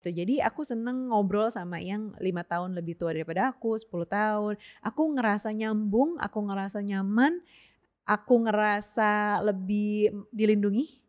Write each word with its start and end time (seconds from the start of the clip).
Tuh, 0.00 0.16
jadi 0.16 0.40
aku 0.48 0.64
seneng 0.64 1.12
ngobrol 1.12 1.52
sama 1.52 1.76
yang 1.76 2.16
lima 2.24 2.40
tahun 2.40 2.72
lebih 2.72 2.96
tua 2.96 3.12
daripada 3.12 3.52
aku, 3.52 3.76
10 3.76 4.08
tahun. 4.08 4.54
Aku 4.80 5.12
ngerasa 5.12 5.52
nyambung, 5.52 6.16
aku 6.16 6.40
ngerasa 6.48 6.80
nyaman, 6.80 7.44
aku 8.08 8.48
ngerasa 8.48 9.44
lebih 9.44 10.08
dilindungi 10.32 11.04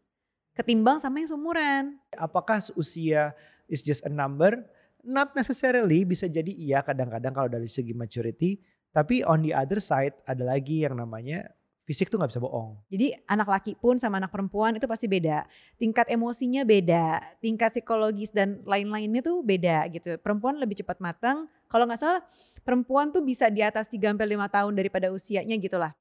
ketimbang 0.51 0.99
sama 0.99 1.23
yang 1.23 1.31
seumuran. 1.31 1.83
Apakah 2.19 2.59
usia 2.75 3.31
is 3.71 3.79
just 3.79 4.03
a 4.03 4.11
number? 4.11 4.59
Not 5.01 5.33
necessarily, 5.39 6.03
bisa 6.03 6.27
jadi 6.27 6.51
iya 6.51 6.83
kadang-kadang 6.83 7.31
kalau 7.31 7.47
dari 7.47 7.71
segi 7.71 7.95
maturity. 7.95 8.59
Tapi 8.91 9.23
on 9.23 9.39
the 9.47 9.55
other 9.55 9.79
side 9.79 10.19
ada 10.27 10.43
lagi 10.43 10.83
yang 10.83 10.99
namanya 10.99 11.47
fisik 11.85 12.07
tuh 12.07 12.21
nggak 12.21 12.31
bisa 12.31 12.41
bohong. 12.41 12.77
Jadi 12.87 13.17
anak 13.25 13.47
laki 13.49 13.71
pun 13.77 13.97
sama 13.97 14.21
anak 14.21 14.29
perempuan 14.29 14.77
itu 14.77 14.85
pasti 14.85 15.09
beda. 15.09 15.45
Tingkat 15.81 16.07
emosinya 16.13 16.61
beda, 16.61 17.19
tingkat 17.41 17.73
psikologis 17.73 18.29
dan 18.29 18.61
lain-lainnya 18.63 19.25
tuh 19.25 19.41
beda 19.41 19.89
gitu. 19.89 20.17
Perempuan 20.21 20.61
lebih 20.61 20.79
cepat 20.79 21.01
matang. 21.01 21.49
Kalau 21.71 21.87
nggak 21.87 21.99
salah 21.99 22.21
perempuan 22.61 23.09
tuh 23.09 23.23
bisa 23.23 23.49
di 23.49 23.63
atas 23.63 23.89
3 23.89 24.13
sampai 24.13 24.35
5 24.35 24.47
tahun 24.51 24.73
daripada 24.75 25.07
usianya 25.09 25.55
gitu 25.57 25.79
lah. 25.79 25.95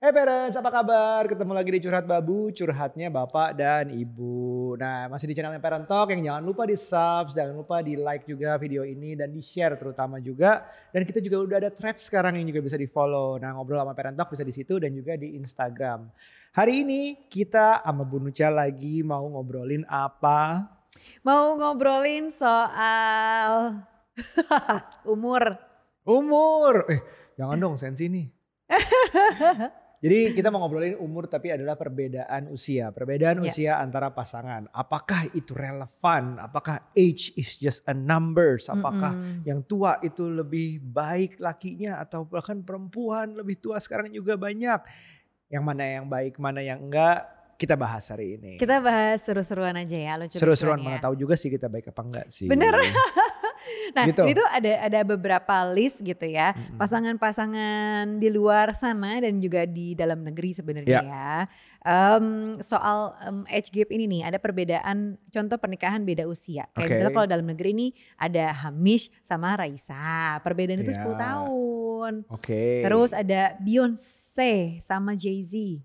Hey 0.00 0.16
parents, 0.16 0.56
apa 0.56 0.72
kabar? 0.72 1.28
Ketemu 1.28 1.52
lagi 1.52 1.76
di 1.76 1.80
Curhat 1.84 2.08
Babu, 2.08 2.48
curhatnya 2.56 3.12
Bapak 3.12 3.52
dan 3.52 3.92
Ibu. 3.92 4.72
Nah, 4.80 5.12
masih 5.12 5.28
di 5.28 5.36
channel 5.36 5.52
Parent 5.60 5.84
Talk 5.84 6.08
yang 6.16 6.24
jangan 6.24 6.40
lupa 6.40 6.64
di 6.64 6.72
subs, 6.72 7.36
jangan 7.36 7.52
lupa 7.52 7.84
di 7.84 8.00
like 8.00 8.24
juga 8.24 8.56
video 8.56 8.80
ini 8.80 9.12
dan 9.12 9.28
di 9.28 9.44
share 9.44 9.76
terutama 9.76 10.16
juga. 10.16 10.64
Dan 10.88 11.04
kita 11.04 11.20
juga 11.20 11.44
udah 11.44 11.56
ada 11.60 11.68
thread 11.68 12.00
sekarang 12.00 12.40
yang 12.40 12.48
juga 12.48 12.64
bisa 12.64 12.80
di 12.80 12.88
follow. 12.88 13.36
Nah, 13.36 13.52
ngobrol 13.52 13.76
sama 13.76 13.92
Parent 13.92 14.16
Talk 14.16 14.32
bisa 14.32 14.40
di 14.40 14.56
situ 14.56 14.80
dan 14.80 14.96
juga 14.96 15.20
di 15.20 15.36
Instagram. 15.36 16.08
Hari 16.56 16.80
ini 16.80 17.28
kita 17.28 17.84
sama 17.84 18.00
Bu 18.00 18.24
Nucha 18.24 18.48
lagi 18.48 19.04
mau 19.04 19.28
ngobrolin 19.28 19.84
apa? 19.84 20.64
Mau 21.20 21.60
ngobrolin 21.60 22.32
soal 22.32 23.84
umur. 25.12 25.60
Umur. 26.08 26.88
Eh, 26.88 27.04
jangan 27.36 27.60
dong 27.60 27.76
sensi 27.76 28.08
nih. 28.08 28.32
Jadi 30.00 30.32
kita 30.32 30.48
mau 30.48 30.64
ngobrolin 30.64 30.96
umur 30.96 31.28
tapi 31.28 31.52
adalah 31.52 31.76
perbedaan 31.76 32.48
usia. 32.48 32.88
Perbedaan 32.88 33.36
Ya. 33.38 33.44
usia 33.44 33.72
antara 33.76 34.08
pasangan. 34.08 34.64
Apakah 34.70 35.28
itu 35.30 35.52
relevan? 35.52 36.40
Apakah 36.40 36.88
age 36.92 37.36
is 37.36 37.54
just 37.54 37.84
a 37.84 37.92
numbers? 37.92 38.66
Apakah 38.66 39.12
Mm-mm. 39.12 39.44
yang 39.44 39.60
tua 39.60 40.00
itu 40.00 40.24
lebih 40.24 40.80
baik 40.80 41.36
lakinya 41.36 42.00
atau 42.00 42.24
bahkan 42.24 42.64
perempuan 42.64 43.36
lebih 43.36 43.60
tua 43.60 43.76
sekarang 43.76 44.08
juga 44.08 44.40
banyak. 44.40 44.80
Yang 45.46 45.64
mana 45.68 45.84
yang 45.84 46.06
baik, 46.08 46.40
mana 46.40 46.64
yang 46.64 46.80
enggak, 46.80 47.28
kita 47.54 47.76
bahas 47.76 48.08
hari 48.08 48.40
ini. 48.40 48.56
Kita 48.56 48.80
bahas 48.80 49.20
seru-seruan 49.20 49.76
aja 49.76 49.98
ya, 50.00 50.16
lucu 50.16 50.40
Seru-seruan 50.40 50.80
ya. 50.80 50.84
mana 50.86 50.96
tahu 50.96 51.12
juga 51.12 51.36
sih 51.36 51.52
kita 51.52 51.68
baik 51.68 51.92
apa 51.92 52.00
enggak 52.00 52.26
sih. 52.32 52.48
Bener. 52.48 52.72
Nah, 53.90 54.06
Gitu. 54.06 54.22
ini 54.22 54.32
tuh 54.32 54.48
ada 54.48 54.72
ada 54.80 55.00
beberapa 55.02 55.54
list 55.70 56.00
gitu 56.00 56.24
ya, 56.24 56.52
pasangan-pasangan 56.76 58.16
di 58.16 58.28
luar 58.28 58.72
sana 58.72 59.18
dan 59.18 59.36
juga 59.36 59.64
di 59.64 59.92
dalam 59.92 60.20
negeri 60.20 60.50
sebenarnya 60.52 60.90
Ya. 60.92 61.02
ya. 61.02 61.32
Em, 61.80 62.26
soal 62.58 63.16
em, 63.20 63.38
age 63.48 63.68
gap 63.68 63.88
ini 63.88 64.04
nih, 64.06 64.22
ada 64.24 64.36
perbedaan 64.36 64.96
contoh 65.26 65.56
pernikahan 65.56 66.02
beda 66.02 66.24
usia. 66.24 66.68
Kayak 66.70 66.86
Oke. 66.86 66.92
misalnya 66.92 67.14
kalau 67.14 67.28
dalam 67.28 67.46
negeri 67.46 67.70
nih 67.72 67.90
ada 68.16 68.44
Hamish 68.54 69.08
sama 69.20 69.56
Raisa, 69.56 70.38
perbedaan 70.40 70.80
itu 70.80 70.92
10 70.92 71.16
Ya. 71.16 71.20
tahun. 71.24 72.12
Oke. 72.28 72.84
Terus 72.84 73.10
ada 73.12 73.56
Beyonce 73.58 74.78
sama 74.80 75.12
Jay-Z, 75.12 75.80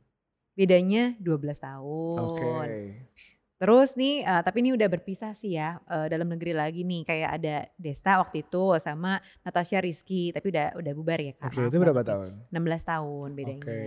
bedanya 0.53 1.15
12 1.17 1.57
tahun. 1.57 2.19
Oke. 2.21 3.07
Terus 3.55 3.95
nih, 3.95 4.27
eh, 4.27 4.41
tapi 4.43 4.57
ini 4.59 4.75
udah 4.75 4.87
berpisah 4.91 5.31
sih 5.31 5.55
ya 5.55 5.79
eh, 5.87 6.07
dalam 6.11 6.27
negeri 6.27 6.51
lagi 6.51 6.83
nih. 6.83 7.07
Kayak 7.07 7.31
ada 7.39 7.55
Desta 7.79 8.19
waktu 8.19 8.43
itu 8.43 8.75
sama 8.83 9.23
Natasha 9.47 9.79
Rizky, 9.79 10.35
tapi 10.35 10.51
udah 10.51 10.75
udah 10.75 10.91
bubar 10.91 11.19
ya 11.23 11.33
kak. 11.39 11.47
Oke, 11.51 11.59
maaf 11.63 11.71
itu 11.71 11.77
berapa 11.79 12.01
tahun? 12.03 12.27
nih. 12.51 12.75
16 12.75 12.91
tahun 12.91 13.29
bedanya. 13.31 13.63
Oke. 13.63 13.83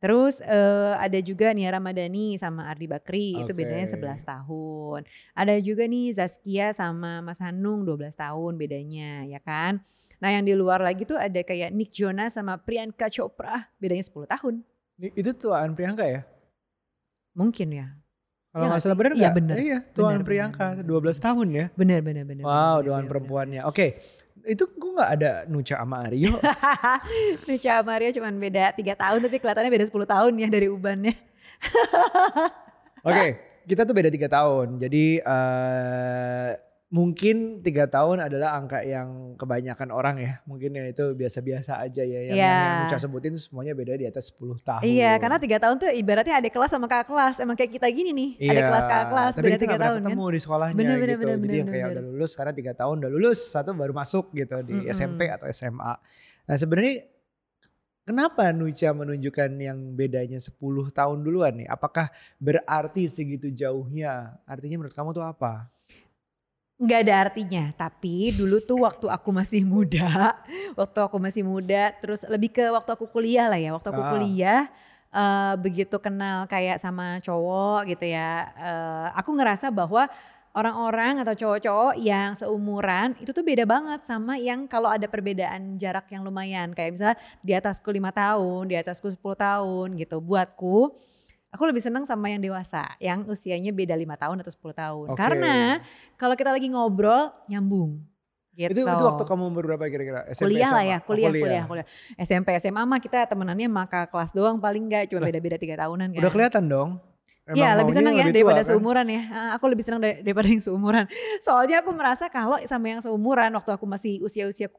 Terus 0.00 0.34
eh, 0.40 0.94
ada 0.96 1.18
juga 1.20 1.52
Nia 1.52 1.70
Ramadhani 1.70 2.34
sama 2.40 2.66
Ardi 2.66 2.88
Bakri, 2.88 3.36
itu 3.36 3.52
bedanya 3.52 3.86
Oke. 3.86 4.00
11 4.00 4.24
tahun. 4.26 5.00
Ada 5.36 5.54
juga 5.60 5.84
nih 5.86 6.16
Zaskia 6.16 6.72
sama 6.72 7.20
Mas 7.20 7.38
Hanung 7.38 7.86
12 7.86 8.10
tahun 8.16 8.52
bedanya 8.58 9.28
ya 9.28 9.38
kan. 9.38 9.78
Nah 10.18 10.34
yang 10.34 10.44
di 10.44 10.56
luar 10.56 10.82
lagi 10.82 11.06
tuh 11.06 11.20
ada 11.20 11.40
kayak 11.44 11.70
Nick 11.70 11.94
Jonas 11.94 12.34
sama 12.34 12.58
Priyanka 12.58 13.06
Chopra, 13.12 13.70
bedanya 13.78 14.02
10 14.02 14.24
tahun. 14.24 14.54
Itu 14.98 15.30
tuaan 15.36 15.76
Priyanka 15.76 16.04
ya? 16.08 16.24
Mungkin 17.36 17.68
ya. 17.72 18.00
Kalau 18.50 18.66
Iya 18.66 18.70
nggak 18.74 18.82
salah 18.82 18.94
sih? 18.94 18.98
bener 18.98 19.12
Iya, 19.14 19.28
bener. 19.30 19.56
Iya, 19.56 19.78
tuan 19.94 20.18
Bener, 20.18 20.26
Priyanka 20.26 20.66
bener, 20.74 20.86
bener, 20.90 21.14
12 21.14 21.22
tahun 21.22 21.46
ya. 21.54 21.66
Bener 21.78 22.00
bener 22.02 22.24
bener. 22.26 22.42
Wow, 22.42 22.82
doan 22.82 23.06
perempuannya. 23.06 23.62
Oke, 23.62 23.86
itu 24.42 24.64
gue 24.66 24.90
nggak 24.90 25.10
ada 25.22 25.30
Nucha 25.46 25.78
sama 25.78 26.02
Aryo. 26.02 26.34
Nucha 27.46 27.70
sama 27.78 27.94
Mario 27.94 28.10
cuman 28.10 28.34
beda 28.42 28.74
3 28.74 28.82
tahun 28.98 29.18
tapi 29.22 29.36
kelihatannya 29.38 29.70
beda 29.70 29.86
10 29.86 30.02
tahun 30.02 30.32
ya 30.34 30.48
dari 30.50 30.66
ubannya. 30.66 31.14
Oke, 33.06 33.26
kita 33.70 33.86
tuh 33.86 33.94
beda 33.94 34.10
tiga 34.10 34.26
tahun. 34.26 34.82
Jadi 34.82 35.22
eh 35.22 36.50
mungkin 36.90 37.62
tiga 37.62 37.86
tahun 37.86 38.18
adalah 38.18 38.58
angka 38.58 38.82
yang 38.82 39.38
kebanyakan 39.38 39.94
orang 39.94 40.18
ya. 40.18 40.42
Mungkin 40.42 40.74
ya 40.74 40.90
itu 40.90 41.14
biasa-biasa 41.14 41.78
aja 41.78 42.02
ya. 42.02 42.34
Yang, 42.34 42.36
Iya. 42.36 42.90
yang 42.90 42.98
sebutin 42.98 43.38
semuanya 43.38 43.78
beda 43.78 43.94
di 43.94 44.10
atas 44.10 44.34
10 44.34 44.58
tahun. 44.58 44.82
Iya, 44.82 45.14
karena 45.16 45.38
tiga 45.38 45.62
tahun 45.62 45.78
tuh 45.78 45.90
ibaratnya 45.94 46.42
ada 46.42 46.48
kelas 46.50 46.66
sama 46.68 46.90
kakak 46.90 47.06
kelas. 47.08 47.34
Emang 47.38 47.54
kayak 47.54 47.78
kita 47.78 47.86
gini 47.88 48.10
nih, 48.10 48.30
ada 48.42 48.42
Iya, 48.42 48.62
kelas 48.66 48.84
kakak 48.84 49.06
kelas 49.06 49.32
tapi 49.38 49.44
beda 49.46 49.58
tiga 49.62 49.76
tahun 49.78 49.96
kan. 49.96 50.04
ketemu 50.04 50.24
di 50.26 50.40
sekolahnya 50.42 50.74
Bener, 50.74 50.96
bener, 50.98 51.08
gitu. 51.14 51.24
bener, 51.24 51.30
Jadi 51.30 51.46
bener, 51.46 51.54
yang 51.54 51.68
kayak 51.70 51.86
bener. 51.86 51.94
udah 51.94 52.04
lulus 52.10 52.32
karena 52.34 52.52
tiga 52.52 52.72
tahun 52.74 52.94
udah 52.98 53.10
lulus, 53.10 53.38
satu 53.46 53.70
baru 53.70 53.92
masuk 53.94 54.24
gitu 54.34 54.56
di 54.60 54.74
Mm-mm. 54.82 54.90
SMP 54.90 55.20
atau 55.30 55.46
SMA. 55.46 55.94
Nah 56.44 56.56
sebenarnya 56.58 57.06
kenapa 58.02 58.50
Nucha 58.50 58.90
menunjukkan 58.90 59.50
yang 59.56 59.78
bedanya 59.94 60.42
10 60.42 60.58
tahun 60.90 61.22
duluan 61.22 61.54
nih? 61.54 61.70
Apakah 61.70 62.10
berarti 62.36 63.06
segitu 63.06 63.46
jauhnya? 63.48 64.42
Artinya 64.42 64.82
menurut 64.82 64.90
kamu 64.90 65.14
tuh 65.14 65.22
apa? 65.22 65.70
Nggak 66.80 67.00
ada 67.04 67.14
artinya, 67.28 67.64
tapi 67.76 68.32
dulu 68.32 68.56
tuh 68.64 68.88
waktu 68.88 69.04
aku 69.12 69.28
masih 69.36 69.68
muda, 69.68 70.32
waktu 70.80 70.98
aku 71.04 71.20
masih 71.20 71.44
muda, 71.44 71.92
terus 72.00 72.24
lebih 72.24 72.56
ke 72.56 72.64
waktu 72.72 72.88
aku 72.96 73.04
kuliah 73.04 73.52
lah 73.52 73.60
ya, 73.60 73.76
waktu 73.76 73.88
aku 73.92 74.00
Ah. 74.00 74.10
kuliah 74.16 74.62
eh, 75.12 75.54
begitu 75.60 75.98
kenal 76.00 76.48
kayak 76.48 76.80
sama 76.80 77.20
cowok 77.20 77.84
gitu 77.84 78.08
ya, 78.08 78.48
eh, 78.56 79.06
aku 79.12 79.28
ngerasa 79.36 79.68
bahwa 79.68 80.08
orang-orang 80.56 81.20
atau 81.20 81.34
cowok-cowok 81.36 81.94
yang 82.00 82.32
seumuran 82.32 83.12
itu 83.20 83.30
tuh 83.30 83.44
beda 83.44 83.68
banget 83.68 84.00
sama 84.02 84.40
yang 84.40 84.64
kalau 84.64 84.88
ada 84.88 85.04
perbedaan 85.04 85.76
jarak 85.76 86.08
yang 86.08 86.24
lumayan, 86.24 86.72
kayak 86.72 86.96
misalnya 86.96 87.16
di 87.44 87.52
atasku 87.52 87.92
lima 87.92 88.08
tahun, 88.10 88.72
di 88.72 88.74
atasku 88.80 89.12
10 89.12 89.36
tahun 89.36 90.00
gitu. 90.00 90.16
Buatku, 90.18 90.96
aku 91.50 91.62
lebih 91.66 91.82
senang 91.82 92.02
sama 92.02 92.26
yang 92.26 92.38
dewasa, 92.38 92.86
yang 92.98 93.26
usianya 93.26 93.70
beda 93.70 93.92
lima 93.92 94.14
tahun 94.14 94.40
atau 94.40 94.50
10 94.50 94.70
tahun, 94.72 95.06
Oke. 95.10 95.18
karena 95.18 95.82
kalau 96.14 96.34
kita 96.34 96.50
lagi 96.50 96.66
ngobrol 96.66 97.30
nyambung 97.46 98.02
gitu. 98.52 98.70
Itu 98.72 98.80
itu 98.82 99.04
waktu 99.04 99.24
kamu 99.24 99.42
umur 99.46 99.62
berapa 99.66 99.84
kira-kira? 99.86 100.20
SMP, 100.28 100.46
kuliah 100.46 100.70
lah 100.70 100.84
ya, 100.84 100.98
Oh, 100.98 101.06
kuliah, 101.06 101.30
kuliah, 101.30 101.64
kuliah. 101.64 101.86
SMP, 102.16 102.54
SMA 102.56 102.82
mah 102.82 102.98
kita 102.98 103.24
temenannya 103.24 103.66
maka 103.66 104.06
kelas 104.06 104.30
doang 104.30 104.58
paling 104.58 104.86
enggak, 104.86 105.10
cuma 105.10 105.22
beda-beda 105.22 105.56
tiga 105.56 105.74
tahunan 105.76 106.14
kan. 106.14 106.20
Udah 106.20 106.30
kelihatan 106.30 106.64
dong. 106.66 106.90
Iya 107.50 107.74
lebih 107.74 107.90
senang 107.90 108.14
ya 108.14 108.22
lebih 108.22 108.30
tua, 108.30 108.54
daripada 108.54 108.62
kan? 108.62 108.68
seumuran 108.70 109.06
ya. 109.10 109.22
Ah, 109.28 109.50
Aku 109.58 109.66
lebih 109.66 109.82
senang 109.82 109.98
dari- 109.98 110.22
daripada 110.22 110.46
yang 110.46 110.62
seumuran. 110.62 111.04
Soalnya 111.42 111.82
aku 111.82 111.90
merasa 111.90 112.30
kalau 112.30 112.62
sama 112.62 112.86
yang 112.86 113.02
seumuran 113.02 113.50
waktu 113.50 113.70
aku 113.74 113.90
masih 113.90 114.22
usia-usia 114.22 114.70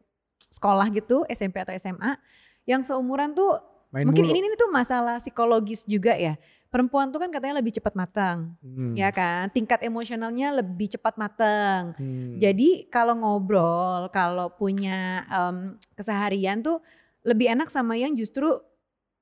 sekolah 0.48 0.88
gitu, 0.90 1.28
SMP 1.28 1.60
atau 1.60 1.76
SMA, 1.76 2.16
yang 2.64 2.80
seumuran 2.82 3.36
tuh 3.36 3.60
Main 3.92 4.08
mungkin 4.08 4.24
mulu. 4.24 4.32
ini, 4.32 4.48
ini 4.48 4.56
tuh 4.56 4.72
masalah 4.72 5.20
psikologis 5.20 5.84
juga 5.84 6.16
ya. 6.16 6.40
Perempuan 6.72 7.12
tuh 7.12 7.20
kan 7.20 7.28
katanya 7.28 7.60
lebih 7.60 7.76
cepat 7.76 7.92
matang, 8.00 8.56
Hmm. 8.64 8.96
ya 8.96 9.12
kan? 9.12 9.52
Tingkat 9.52 9.84
emosionalnya 9.84 10.56
lebih 10.56 10.88
cepat 10.88 11.20
matang. 11.20 11.92
Hmm. 12.00 12.40
Jadi 12.40 12.88
kalau 12.88 13.12
ngobrol, 13.20 14.08
kalau 14.08 14.48
punya 14.56 15.28
em, 15.28 15.76
keseharian 16.00 16.64
tuh 16.64 16.80
lebih 17.28 17.52
enak 17.52 17.68
sama 17.68 18.00
yang 18.00 18.16
justru 18.16 18.56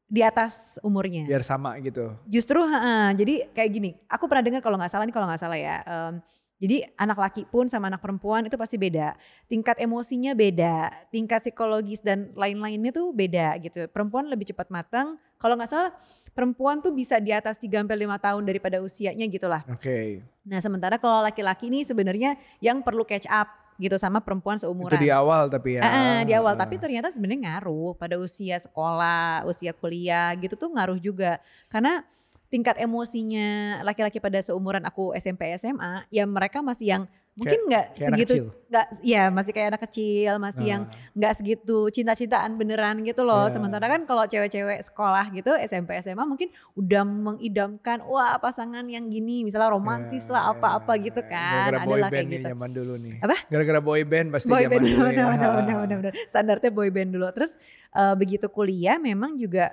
di 0.06 0.22
atas 0.22 0.78
umurnya. 0.86 1.26
biar 1.26 1.42
sama 1.42 1.74
gitu. 1.82 2.14
Justru, 2.30 2.62
heeh, 2.62 3.18
jadi 3.18 3.34
kayak 3.50 3.72
gini. 3.74 3.92
Aku 4.06 4.30
pernah 4.30 4.46
dengar 4.46 4.62
kalau 4.62 4.78
nggak 4.78 4.94
salah 4.94 5.10
nih 5.10 5.14
kalau 5.14 5.26
nggak 5.26 5.42
salah 5.42 5.58
ya. 5.58 5.82
em, 5.82 6.14
jadi 6.60 6.92
anak 7.00 7.18
laki 7.18 7.42
pun 7.48 7.72
sama 7.72 7.88
anak 7.88 8.04
perempuan 8.04 8.44
itu 8.44 8.60
pasti 8.60 8.76
beda. 8.76 9.16
Tingkat 9.48 9.80
emosinya 9.80 10.36
beda, 10.36 10.92
tingkat 11.08 11.48
psikologis 11.48 12.04
dan 12.04 12.36
lain-lainnya 12.36 12.92
tuh 12.92 13.16
beda 13.16 13.56
gitu. 13.64 13.88
Perempuan 13.88 14.28
lebih 14.28 14.52
cepat 14.52 14.68
matang. 14.68 15.16
Kalau 15.40 15.56
nggak 15.56 15.72
salah 15.72 15.96
perempuan 16.36 16.84
tuh 16.84 16.92
bisa 16.92 17.16
di 17.24 17.32
atas 17.32 17.56
3 17.64 17.80
sampai 17.80 18.04
5 18.04 18.12
tahun 18.20 18.44
daripada 18.44 18.84
usianya 18.84 19.24
gitu 19.32 19.48
lah. 19.48 19.64
Oke. 19.72 20.20
Nah 20.44 20.60
sementara 20.60 21.00
kalau 21.00 21.24
laki-laki 21.24 21.72
ini 21.72 21.88
sebenarnya 21.88 22.36
yang 22.60 22.84
perlu 22.84 23.08
catch 23.08 23.32
up 23.32 23.48
gitu 23.80 23.96
sama 23.96 24.20
perempuan 24.20 24.60
seumuran. 24.60 25.00
Itu 25.00 25.08
di 25.08 25.08
awal 25.08 25.48
tapi 25.48 25.80
ya. 25.80 25.82
Eh, 25.88 26.20
di 26.28 26.36
awal, 26.36 26.60
tapi 26.60 26.76
ternyata 26.76 27.08
sebenarnya 27.08 27.56
ngaruh 27.56 27.96
pada 27.96 28.20
usia 28.20 28.60
sekolah, 28.60 29.48
usia 29.48 29.72
kuliah 29.72 30.36
gitu 30.36 30.60
tuh 30.60 30.68
ngaruh 30.76 31.00
juga. 31.00 31.40
Karena 31.72 32.04
tingkat 32.50 32.76
emosinya 32.78 33.80
laki-laki 33.82 34.18
pada 34.18 34.42
seumuran 34.42 34.82
aku 34.84 35.14
SMP 35.14 35.54
SMA, 35.56 36.06
ya 36.10 36.26
mereka 36.26 36.60
masih 36.60 36.88
yang 36.90 37.04
mungkin 37.38 37.72
nggak 37.72 37.86
segitu, 37.96 38.52
nggak, 38.68 38.86
ya 39.00 39.32
masih 39.32 39.56
kayak 39.56 39.72
anak 39.72 39.88
kecil, 39.88 40.44
masih 40.44 40.66
yang 40.68 40.82
Ah. 40.84 41.14
nggak 41.16 41.34
segitu 41.40 41.88
cinta-cintaan 41.88 42.60
beneran 42.60 43.00
gitu 43.00 43.24
loh. 43.24 43.48
Ya. 43.48 43.54
Sementara 43.56 43.88
kan 43.88 44.04
kalau 44.04 44.28
cewek-cewek 44.28 44.84
sekolah 44.84 45.32
gitu 45.32 45.56
SMP 45.56 45.96
SMA 46.04 46.20
mungkin 46.28 46.52
udah 46.76 47.08
mengidamkan 47.08 48.04
wah 48.04 48.36
pasangan 48.38 48.84
yang 48.92 49.08
gini 49.08 49.48
misalnya 49.48 49.72
romantis 49.72 50.28
Ya, 50.28 50.36
lah 50.36 50.42
ya, 50.42 50.52
apa-apa 50.52 50.94
gitu 51.00 51.22
ya. 51.24 51.32
kan. 51.32 51.70
Gara-gara 51.72 51.88
boy 51.88 51.96
Adalah 51.96 52.10
band 52.12 52.28
kayak 52.28 52.36
gitu. 52.36 52.48
zaman 52.52 52.70
dulu 52.76 52.94
nih. 53.00 53.16
Apa? 53.24 53.36
Gara-gara 53.48 53.80
boy 53.80 54.02
band 54.04 54.28
pasti 54.30 54.50
boy 54.52 54.64
band 54.68 54.84
dulu 54.84 54.96
dulu, 55.00 55.08
ya. 55.08 55.26
benar, 55.32 55.50
benar, 55.64 55.98
benar. 56.04 56.14
Standarnya 56.28 56.70
boy 56.76 56.90
band 56.92 57.10
dulu. 57.16 57.28
Terus 57.32 57.52
eh, 57.96 58.16
begitu 58.20 58.52
kuliah 58.52 59.00
memang 59.00 59.40
juga 59.40 59.72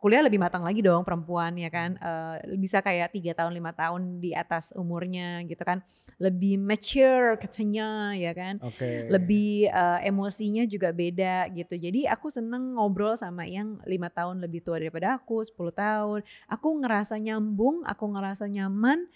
kuliah 0.00 0.22
lebih 0.24 0.40
matang 0.40 0.64
lagi 0.64 0.80
dong 0.80 1.04
perempuan 1.04 1.56
ya 1.56 1.70
kan. 1.72 1.96
Eh, 1.96 2.56
bisa 2.60 2.80
kayak 2.80 3.12
tiga 3.14 3.32
tahun 3.32 3.56
lima 3.56 3.72
tahun 3.72 4.20
di 4.20 4.32
atas 4.36 4.72
umurnya 4.76 5.42
gitu 5.48 5.60
kan. 5.64 5.80
Lebih 6.20 6.60
mature 6.60 7.36
katanya 7.40 8.12
ya 8.16 8.32
kan. 8.32 8.60
Oke. 8.60 9.08
Lebih 9.08 9.68
eh, 9.68 9.98
emosinya 10.08 10.64
juga 10.68 10.92
beda 10.92 11.48
gitu. 11.52 11.74
Jadi 11.76 12.04
aku 12.08 12.28
seneng 12.28 12.76
ngobrol 12.76 13.16
sama 13.16 13.48
yang 13.48 13.80
lima 13.88 14.12
tahun 14.12 14.40
lebih 14.42 14.64
tua 14.64 14.80
daripada 14.80 15.16
aku, 15.16 15.44
10 15.44 15.72
tahun. 15.72 16.20
Aku 16.48 16.68
ngerasa 16.80 17.16
nyambung, 17.20 17.84
aku 17.84 18.04
ngerasa 18.12 18.48
nyaman, 18.48 19.08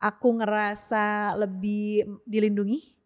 aku 0.00 0.28
ngerasa 0.40 1.36
lebih 1.36 2.08
dilindungi 2.24 2.96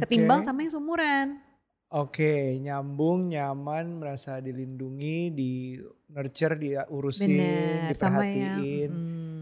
ketimbang 0.00 0.44
Oke. 0.44 0.46
sama 0.46 0.58
yang 0.64 0.72
seumuran. 0.72 1.49
Oke, 1.90 2.54
nyambung, 2.56 3.26
nyaman, 3.26 3.98
merasa 3.98 4.38
dilindungi, 4.38 5.34
di 5.34 5.74
nurture, 6.06 6.54
diurusin, 6.54 7.34
Bener, 7.34 7.98
sama 7.98 8.22
yang 8.22 8.62
diperhatiin. 8.62 8.90
mm. 8.94 9.38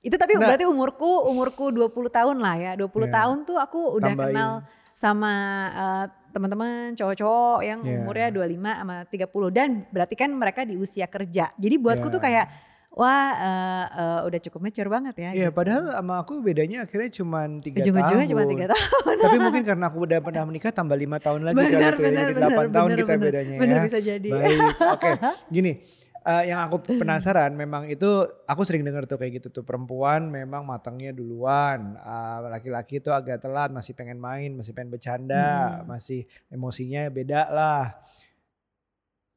Itu 0.00 0.16
tapi 0.16 0.36
Nah. 0.36 0.44
berarti 0.44 0.64
umurku 0.64 1.08
umurku 1.24 1.72
20 1.72 2.12
tahun 2.12 2.36
lah 2.36 2.56
ya. 2.56 2.72
20 2.76 3.08
Ya. 3.08 3.24
tahun 3.24 3.44
tuh 3.44 3.56
aku 3.56 3.96
udah 3.96 4.12
Tambahin. 4.12 4.32
kenal 4.32 4.52
sama 4.92 5.32
eh, 5.72 6.04
teman-teman 6.30 6.92
cowok-cowok 6.92 7.60
yang 7.64 7.80
Ya. 7.80 7.96
umurnya 7.96 8.28
25 8.28 8.72
sama 8.76 8.96
30 9.08 9.48
dan 9.48 9.88
berarti 9.88 10.14
kan 10.14 10.28
mereka 10.30 10.64
di 10.64 10.76
usia 10.76 11.04
kerja. 11.04 11.48
Jadi 11.56 11.74
buatku 11.76 12.08
Ya. 12.08 12.12
tuh 12.12 12.20
kayak 12.20 12.46
wah 12.90 13.30
eh, 13.32 13.84
eh, 13.94 14.20
udah 14.26 14.40
cukup 14.42 14.60
mature 14.60 14.86
banget 14.86 15.14
ya. 15.14 15.30
Iya, 15.30 15.48
gitu. 15.48 15.56
padahal 15.56 15.84
sama 15.92 16.14
aku 16.18 16.32
bedanya 16.40 16.82
akhirnya 16.82 17.10
cuma 17.12 17.46
tiga 17.58 17.78
ujung-ujungnya 17.80 18.26
tahun. 18.26 18.32
cuma 18.34 18.42
tiga 18.44 18.66
tahun. 18.68 19.14
Tapi 19.16 19.36
mungkin 19.38 19.62
karena 19.64 19.84
aku 19.86 19.98
udah 20.02 20.18
pernah 20.20 20.42
menikah 20.44 20.70
tambah 20.70 20.94
lima 20.94 21.16
tahun 21.16 21.40
lagi 21.44 21.56
kali 21.56 21.70
Benar, 21.70 21.92
tuh 21.94 22.02
ya. 22.02 22.08
benar, 22.08 22.26
Jadi 22.26 22.40
8 22.40 22.50
tahun 22.68 22.88
benar, 22.88 22.98
kita 22.98 23.12
benar. 23.12 23.24
bedanya 23.24 23.56
Bener 23.58 23.76
ya. 23.76 23.82
bisa 23.86 23.98
jadi. 24.00 24.28
Baik, 24.28 24.58
oke. 24.90 25.10
Gini, 25.54 25.72
eh, 26.20 26.42
yang 26.44 26.60
aku 26.62 26.76
penasaran 26.92 27.50
memang 27.54 27.82
itu 27.86 28.10
aku 28.44 28.62
sering 28.62 28.82
dengar 28.82 29.06
tuh 29.06 29.16
kayak 29.16 29.38
gitu 29.38 29.48
tuh 29.50 29.64
perempuan 29.64 30.26
memang 30.26 30.66
matangnya 30.66 31.10
duluan, 31.10 31.94
Ah, 31.96 32.42
laki-laki 32.44 32.98
tuh 32.98 33.10
agak 33.10 33.38
telat, 33.38 33.70
masih 33.70 33.94
pengen 33.94 34.18
main, 34.18 34.50
masih 34.52 34.74
pengen 34.74 34.90
bercanda, 34.90 35.78
Hmm. 35.80 35.88
masih 35.88 36.20
emosinya 36.48 37.06
beda 37.06 37.48
lah. 37.48 37.86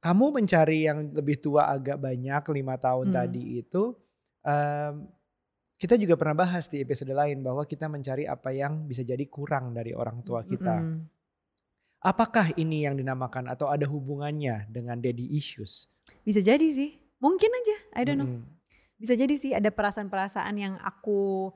Kamu 0.03 0.35
mencari 0.35 0.83
yang 0.83 1.15
lebih 1.15 1.39
tua 1.39 1.71
agak 1.71 1.95
banyak 1.95 2.43
lima 2.51 2.75
tahun 2.75 3.07
Hmm. 3.07 3.15
tadi 3.15 3.63
itu, 3.63 3.95
em, 4.43 5.07
kita 5.79 5.95
juga 5.95 6.19
pernah 6.19 6.43
bahas 6.43 6.67
di 6.67 6.83
episode 6.83 7.15
lain 7.15 7.39
bahwa 7.39 7.63
kita 7.63 7.87
mencari 7.87 8.27
apa 8.27 8.51
yang 8.51 8.83
bisa 8.83 9.03
jadi 9.03 9.23
kurang 9.31 9.71
dari 9.71 9.95
orang 9.95 10.19
tua 10.23 10.43
kita. 10.43 10.79
Mm-mm. 10.79 11.07
Apakah 12.03 12.51
ini 12.59 12.83
yang 12.83 12.99
dinamakan 12.99 13.47
atau 13.47 13.71
ada 13.71 13.87
hubungannya 13.87 14.67
dengan 14.67 14.99
daddy 14.99 15.39
issues? 15.39 15.87
Bisa 16.27 16.43
jadi 16.43 16.67
sih. 16.67 16.99
Mungkin 17.23 17.47
aja, 17.47 17.77
I 17.95 18.03
don't 18.03 18.19
know. 18.19 18.43
Bisa 18.99 19.15
jadi 19.15 19.31
sih 19.39 19.55
ada 19.55 19.71
perasaan-perasaan 19.71 20.55
yang 20.59 20.75
aku 20.83 21.51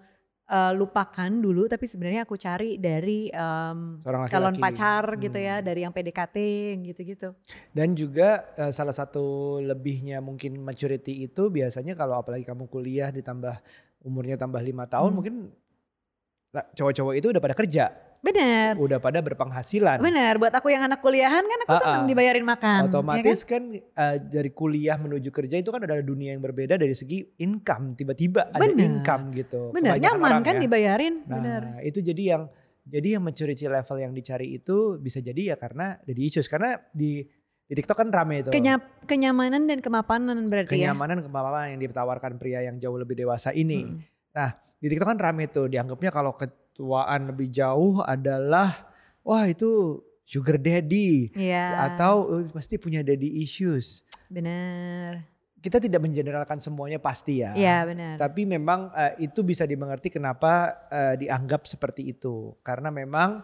eh, 0.47 0.71
lupakan 0.73 1.27
dulu 1.29 1.67
tapi 1.67 1.83
sebenarnya 1.83 2.23
aku 2.23 2.35
cari 2.35 2.75
dari 2.77 3.27
em, 3.27 3.99
Seorang 3.99 4.25
calon 4.25 4.49
laki-laki. 4.49 4.63
pacar 4.63 5.03
gitu 5.17 5.35
ya, 5.37 5.55
Hmm. 5.55 5.65
dari 5.65 5.79
yang 5.81 5.91
PDKT 5.91 6.37
gitu-gitu. 6.85 7.29
Dan 7.69 7.93
juga 7.93 8.29
eh, 8.55 8.71
salah 8.71 8.91
satu 8.91 9.25
lebihnya 9.59 10.17
mungkin 10.19 10.57
maturity 10.57 11.21
itu 11.21 11.47
biasanya 11.47 11.93
kalau 11.93 12.15
apalagi 12.15 12.43
kamu 12.43 12.65
kuliah 12.65 13.09
ditambah 13.09 13.59
umurnya 14.01 14.35
tambah 14.35 14.59
lima 14.59 14.85
tahun 14.85 15.09
Hmm. 15.09 15.15
mungkin 15.15 15.35
cowok-cowok 16.73 17.13
itu 17.17 17.27
udah 17.29 17.41
pada 17.43 17.55
kerja, 17.57 17.85
Bener, 18.17 18.73
udah 18.75 18.97
pada 18.97 19.21
berpenghasilan. 19.21 20.01
bener. 20.01 20.41
Buat 20.41 20.57
aku 20.57 20.73
yang 20.73 20.89
anak 20.89 21.05
kuliahan 21.05 21.45
kan 21.45 21.59
aku 21.63 21.73
seneng 21.77 22.03
ah. 22.03 22.09
dibayarin 22.09 22.45
makan. 22.45 22.79
ya 22.81 22.83
kan? 22.83 22.89
Otomatis 22.89 23.39
kan, 23.45 23.63
eh, 23.77 24.15
dari 24.17 24.49
kuliah 24.51 24.97
menuju 24.97 25.29
kerja 25.29 25.55
itu 25.61 25.69
kan 25.69 25.85
ada 25.85 26.01
dunia 26.01 26.33
yang 26.33 26.41
berbeda 26.41 26.81
dari 26.81 26.97
segi 26.97 27.21
income. 27.37 27.93
Tiba-tiba 27.93 28.49
ada 28.49 28.65
income 28.65 29.31
gitu. 29.37 29.69
Bener, 29.69 30.01
nyaman 30.01 30.41
orang 30.41 30.43
kan 30.43 30.55
ya. 30.57 30.61
dibayarin. 30.65 31.15
Nah 31.29 31.35
Bener. 31.37 31.61
itu 31.85 32.01
jadi 32.01 32.23
yang 32.37 32.43
jadi 32.87 33.19
yang 33.19 33.23
maturity 33.23 33.67
level 33.67 33.97
yang 33.99 34.13
dicari 34.15 34.47
itu 34.55 34.97
bisa 34.97 35.19
jadi 35.21 35.53
ya 35.53 35.55
karena 35.55 35.99
daddy 36.01 36.23
issues. 36.25 36.49
Karena 36.49 36.73
di 36.89 37.21
di 37.67 37.73
TikTok 37.75 37.99
kan 37.99 38.09
rame 38.09 38.47
itu. 38.47 38.49
Kenya- 38.49 38.81
kenyamanan 39.05 39.67
dan 39.67 39.83
kemapanan 39.83 40.47
berarti 40.47 40.73
ya. 40.79 40.89
Kenyamanan 40.89 41.21
kemapanan 41.21 41.75
yang 41.75 41.81
ditawarkan 41.83 42.39
pria 42.39 42.63
yang 42.65 42.79
jauh 42.81 42.97
lebih 42.97 43.13
dewasa 43.13 43.53
ini. 43.53 43.85
Mm. 43.85 43.97
Di 44.77 44.87
TikTok 44.87 45.07
kan 45.07 45.19
rame 45.19 45.45
tuh 45.47 45.65
dianggapnya 45.65 46.09
kalau 46.09 46.33
ketuaan 46.33 47.27
lebih 47.27 47.49
jauh 47.49 47.99
adalah 47.99 48.87
wah 49.21 49.43
itu 49.43 49.97
sugar 50.21 50.55
daddy 50.55 51.33
Iya. 51.33 51.93
atau 51.93 52.37
eh, 52.37 52.51
pasti 52.51 52.77
punya 52.77 53.01
daddy 53.01 53.41
issues. 53.41 54.03
bener. 54.27 55.23
Kita 55.57 55.81
tidak 55.81 55.99
mengeneralkan 55.99 56.61
semuanya 56.61 57.01
pasti 57.01 57.41
ya. 57.41 57.51
Iya 57.51 57.83
bener. 57.83 58.15
Tapi 58.15 58.45
memang 58.45 58.93
eh, 58.93 59.25
itu 59.25 59.41
bisa 59.41 59.63
dimengerti 59.63 60.13
kenapa 60.13 60.77
eh, 60.87 61.15
dianggap 61.17 61.65
seperti 61.65 62.07
itu. 62.07 62.53
Karena 62.61 62.93
memang 62.93 63.41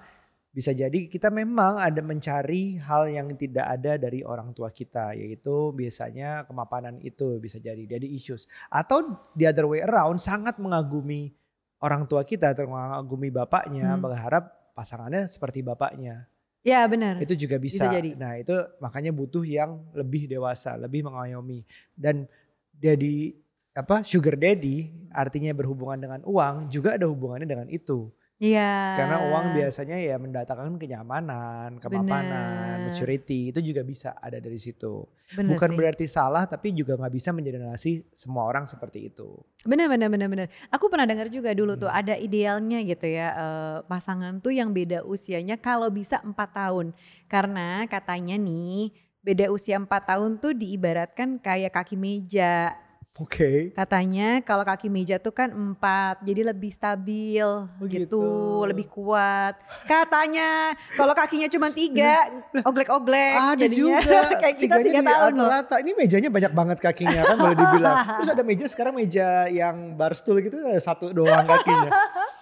bisa 0.54 0.70
jadi 0.70 1.10
kita 1.10 1.34
memang 1.34 1.82
ada 1.82 1.98
mencari 2.06 2.78
hal 2.78 3.10
yang 3.10 3.34
tidak 3.34 3.66
ada 3.74 3.98
dari 3.98 4.22
orang 4.22 4.54
tua 4.54 4.70
kita. 4.70 5.18
Yaitu 5.18 5.74
biasanya 5.74 6.46
kemapanan 6.46 7.02
itu 7.02 7.42
bisa 7.42 7.58
jadi. 7.58 7.82
Jadi 7.90 8.14
issues. 8.14 8.46
Atau 8.70 9.18
the 9.34 9.50
other 9.50 9.66
way 9.66 9.82
around 9.82 10.22
sangat 10.22 10.62
mengagumi 10.62 11.34
orang 11.82 12.06
tua 12.06 12.22
kita. 12.22 12.54
Atau 12.54 12.70
mengagumi 12.70 13.34
bapaknya. 13.34 13.98
Hmm. 13.98 14.06
Berharap 14.06 14.54
pasangannya 14.78 15.26
seperti 15.26 15.66
bapaknya. 15.66 16.30
Ya 16.62 16.86
bener. 16.86 17.18
Itu 17.18 17.34
juga 17.34 17.58
bisa. 17.58 17.90
Bisa 17.90 17.98
jadi. 17.98 18.14
Nah 18.14 18.38
itu 18.38 18.54
makanya 18.78 19.10
butuh 19.10 19.42
yang 19.42 19.82
lebih 19.98 20.30
dewasa, 20.30 20.78
lebih 20.78 21.02
mengayomi. 21.02 21.66
Dan 21.98 22.30
daddy 22.78 23.34
apa 23.74 24.06
sugar 24.06 24.38
daddy 24.38 25.10
artinya 25.10 25.50
berhubungan 25.50 25.98
dengan 25.98 26.22
uang 26.30 26.70
juga 26.70 26.94
ada 26.94 27.10
hubungannya 27.10 27.50
dengan 27.50 27.68
itu. 27.74 28.14
Iya. 28.44 29.00
Karena 29.00 29.18
uang 29.24 29.46
biasanya 29.56 29.96
ya 29.96 30.20
mendatangkan 30.20 30.76
kenyamanan, 30.76 31.80
kemapanan, 31.80 32.84
Bener. 32.84 32.92
maturity 32.92 33.56
itu 33.56 33.64
juga 33.64 33.88
bisa 33.88 34.20
ada 34.20 34.36
dari 34.36 34.60
situ. 34.60 35.08
Bener 35.32 35.56
Bukan 35.56 35.70
sih. 35.72 35.78
berarti 35.80 36.06
salah 36.12 36.44
tapi 36.44 36.76
juga 36.76 37.00
nggak 37.00 37.14
bisa 37.14 37.32
mengeneralisasi 37.32 38.12
semua 38.12 38.44
orang 38.44 38.68
seperti 38.68 39.08
itu. 39.08 39.32
Bener 39.64 39.88
bener 39.88 40.12
bener 40.12 40.28
bener. 40.28 40.48
Aku 40.68 40.92
pernah 40.92 41.08
dengar 41.08 41.32
juga 41.32 41.56
dulu 41.56 41.80
tuh 41.80 41.88
Hmm. 41.88 42.04
ada 42.04 42.20
idealnya 42.20 42.84
gitu 42.84 43.08
ya 43.08 43.28
eh, 43.32 43.78
pasangan 43.88 44.44
tuh 44.44 44.52
yang 44.52 44.76
beda 44.76 45.08
usianya 45.08 45.56
kalau 45.56 45.88
bisa 45.88 46.20
empat 46.20 46.52
tahun. 46.52 46.92
Karena 47.32 47.88
katanya 47.88 48.36
nih 48.36 48.92
beda 49.24 49.48
usia 49.56 49.80
empat 49.80 50.04
tahun 50.04 50.36
tuh 50.38 50.52
diibaratkan 50.52 51.40
kayak 51.40 51.72
kaki 51.72 51.96
meja. 51.96 52.76
Oke. 53.14 53.70
Katanya 53.72 54.42
kalau 54.42 54.66
kaki 54.66 54.90
meja 54.90 55.22
tuh 55.22 55.30
kan 55.30 55.46
empat, 55.48 56.26
jadi 56.26 56.50
lebih 56.50 56.74
stabil 56.74 57.46
Oh 57.46 57.70
gitu, 57.86 58.10
gitu. 58.10 58.26
lebih 58.66 58.90
kuat. 58.90 59.54
Katanya 59.86 60.74
kalau 60.98 61.14
kakinya 61.14 61.46
cuma 61.46 61.70
tiga, 61.70 62.26
oglek-oglek 62.66 63.38
Ada 63.38 63.70
jadinya. 63.70 64.02
juga. 64.02 64.20
Kayak 64.42 64.58
kita 64.58 64.76
tiga 64.82 65.00
tahun 65.06 65.32
loh. 65.32 65.46
rata-rata. 65.46 65.76
Ini 65.80 65.92
mejanya 65.94 66.30
banyak 66.34 66.52
banget 66.52 66.78
kakinya 66.82 67.22
kan 67.22 67.36
boleh 67.38 67.58
dibilang. 67.62 67.96
Terus 68.18 68.30
ada 68.34 68.44
meja 68.44 68.66
sekarang 68.66 68.94
meja 68.98 69.28
yang 69.46 69.94
bar 69.94 70.18
stool 70.18 70.42
gitu 70.42 70.58
ada 70.58 70.82
satu 70.82 71.14
doang 71.14 71.46
kakinya. 71.46 71.94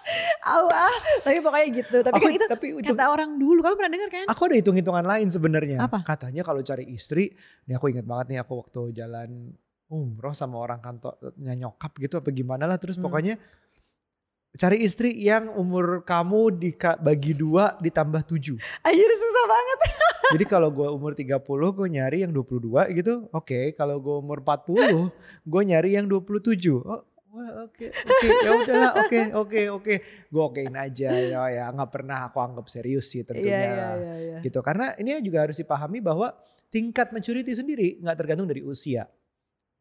Au, 0.47 0.65
ah, 0.65 0.95
tapi 1.21 1.43
pokoknya 1.43 1.67
gitu. 1.75 1.97
Tapi 1.99 2.15
Aku- 2.15 2.25
kan 2.25 2.31
itu 2.33 2.45
tapi 2.47 2.67
itu 2.73 2.89
kata 2.89 3.05
orang 3.05 3.35
dulu, 3.35 3.59
kamu 3.59 3.75
pernah 3.75 3.91
dengar 3.91 4.09
kan? 4.09 4.25
Aku 4.25 4.47
ada 4.47 4.55
hitung-hitungan 4.55 5.03
lain 5.03 5.27
sebenarnya. 5.27 5.83
Katanya 6.01 6.41
kalau 6.41 6.63
cari 6.63 6.87
istri, 6.89 7.35
nih 7.67 7.75
aku 7.75 7.91
ingat 7.91 8.07
banget 8.07 8.25
nih 8.29 8.39
aku 8.39 8.55
waktu 8.57 8.95
jalan 8.95 9.51
umroh 9.91 10.31
sama 10.31 10.55
orang 10.55 10.79
kantornya 10.79 11.53
nyokap 11.53 11.91
gitu 11.99 12.23
apa 12.23 12.31
gimana 12.31 12.63
lah. 12.63 12.79
Terus 12.79 12.95
Hmm. 12.95 13.05
pokoknya 13.05 13.35
cari 14.51 14.83
istri 14.83 15.15
yang 15.15 15.51
umur 15.51 16.03
kamu 16.03 16.55
dibagi 16.55 17.35
dua 17.35 17.75
ditambah 17.79 18.23
tujuh. 18.23 18.55
Anjir 18.83 19.11
susah 19.11 19.45
banget. 19.47 19.79
Jadi 20.39 20.45
kalau 20.47 20.71
gue 20.71 20.87
umur 20.87 21.11
30 21.11 21.43
gue 21.43 21.87
nyari 21.91 22.23
yang 22.23 22.31
22 22.31 22.95
gitu. 22.95 23.27
Oke 23.35 23.75
kalau 23.75 23.99
gue 23.99 24.15
umur 24.15 24.39
40 24.39 25.11
gue 25.43 25.61
nyari 25.67 25.99
yang 25.99 26.07
27. 26.07 26.71
Oh, 26.71 27.03
wah, 27.31 27.67
oke 27.67 27.85
oke 27.91 28.27
ya 28.43 28.51
udahlah 28.59 28.91
oke 29.03 29.19
oke 29.35 29.61
oke 29.75 29.93
gue 30.03 30.43
okein 30.43 30.75
aja 30.75 31.11
ya 31.15 31.41
ya 31.47 31.63
nggak 31.71 31.91
pernah 31.91 32.27
aku 32.27 32.43
anggap 32.43 32.67
serius 32.67 33.07
sih 33.07 33.23
tentunya 33.23 33.55
Iya, 33.55 33.59
iya, 33.71 33.87
iya, 33.95 34.13
iya. 34.19 34.37
gitu 34.43 34.59
karena 34.59 34.91
ini 34.99 35.15
juga 35.23 35.47
harus 35.47 35.55
dipahami 35.55 36.03
bahwa 36.03 36.35
tingkat 36.67 37.15
maturity 37.15 37.55
sendiri 37.55 38.03
nggak 38.03 38.17
tergantung 38.19 38.51
dari 38.51 38.59
usia 38.63 39.07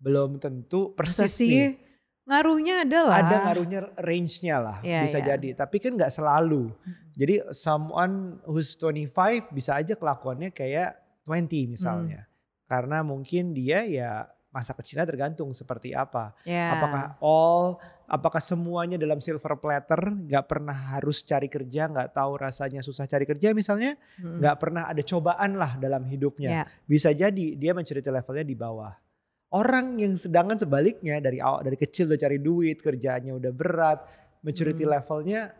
belum 0.00 0.36
tentu 0.36 0.90
Masa 0.90 0.96
persis 1.22 1.32
sih? 1.36 1.48
nih 1.48 1.70
Ngaruhnya 2.20 2.86
ada 2.86 3.00
lah. 3.04 3.16
ada 3.18 3.36
ngaruhnya 3.42 3.80
range-nya 3.98 4.56
lah 4.56 4.78
Iya, 4.80 5.02
bisa 5.02 5.18
iya. 5.18 5.34
jadi 5.34 5.48
tapi 5.56 5.76
kan 5.76 5.92
nggak 5.92 6.10
selalu 6.10 6.70
jadi 7.12 7.50
someone 7.50 8.38
who's 8.44 8.74
25 8.74 9.10
bisa 9.50 9.74
aja 9.74 9.92
kelakuannya 9.92 10.50
kayak 10.50 10.94
20 11.24 11.66
misalnya 11.68 12.22
Hmm. 12.22 12.66
karena 12.66 12.98
mungkin 13.02 13.50
dia 13.50 13.82
ya 13.82 14.10
masa 14.48 14.72
kecilnya 14.72 15.02
tergantung 15.04 15.50
seperti 15.50 15.90
apa 15.90 16.34
Ya. 16.42 16.70
apakah 16.72 17.02
all 17.18 17.78
apakah 18.04 18.38
semuanya 18.38 18.94
dalam 18.94 19.18
silver 19.18 19.54
platter 19.56 19.98
nggak 20.10 20.44
pernah 20.44 20.74
harus 20.92 21.22
cari 21.22 21.46
kerja 21.46 21.86
nggak 21.86 22.10
tahu 22.12 22.34
rasanya 22.36 22.78
susah 22.80 23.06
cari 23.06 23.22
kerja 23.24 23.50
misalnya 23.52 23.94
nggak 24.16 24.56
pernah 24.56 24.86
ada 24.86 25.02
cobaan 25.02 25.54
lah 25.54 25.74
dalam 25.76 26.02
hidupnya 26.04 26.50
Ya. 26.52 26.62
bisa 26.84 27.10
jadi 27.10 27.54
dia 27.54 27.72
mencerita 27.72 28.06
levelnya 28.08 28.42
di 28.44 28.54
bawah 28.54 28.90
orang 29.50 29.98
yang 29.98 30.14
sedangkan 30.14 30.56
sebaliknya 30.56 31.18
dari 31.18 31.42
awal 31.42 31.60
dari 31.60 31.74
kecil 31.74 32.06
udah 32.06 32.20
cari 32.20 32.38
duit 32.38 32.78
kerjaannya 32.78 33.34
udah 33.34 33.52
berat 33.52 33.98
maturity 34.40 34.86
Hmm. 34.86 34.94
levelnya 34.94 35.50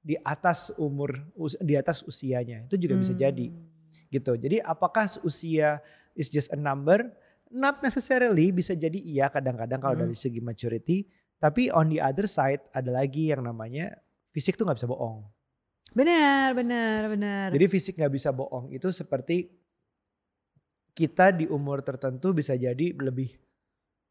di 0.00 0.16
atas 0.20 0.68
umur 0.76 1.16
us- 1.34 1.56
di 1.60 1.76
atas 1.76 2.00
usianya 2.02 2.64
itu 2.64 2.76
juga 2.76 2.94
bisa 2.96 3.12
jadi 3.12 3.48
Hmm. 3.48 3.64
gitu 4.10 4.32
jadi 4.36 4.60
apakah 4.60 5.04
usia 5.22 5.80
is 6.12 6.28
just 6.28 6.48
a 6.50 6.58
number 6.58 7.04
not 7.48 7.80
necessarily 7.80 8.48
bisa 8.48 8.72
jadi 8.72 8.96
iya 8.96 9.28
kadang-kadang 9.28 9.78
kalau 9.78 9.96
Hmm. 9.96 10.04
dari 10.08 10.16
segi 10.16 10.40
maturity 10.40 11.04
tapi 11.36 11.68
on 11.68 11.88
the 11.88 12.00
other 12.00 12.24
side 12.24 12.64
ada 12.70 12.88
lagi 12.90 13.28
yang 13.28 13.44
namanya 13.44 13.92
fisik 14.30 14.56
tuh 14.56 14.64
nggak 14.64 14.80
bisa 14.80 14.88
bohong 14.88 15.24
Benar, 15.92 16.56
benar, 16.56 17.06
benar. 17.06 17.46
jadi 17.54 17.66
fisik 17.68 17.94
nggak 17.94 18.12
bisa 18.12 18.34
bohong 18.34 18.72
itu 18.72 18.88
seperti 18.90 19.46
kita 20.94 21.34
di 21.34 21.44
umur 21.50 21.82
tertentu 21.82 22.30
bisa 22.30 22.54
jadi 22.54 22.94
lebih 22.94 23.34